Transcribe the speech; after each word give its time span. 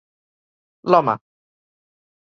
l'home 0.89 1.15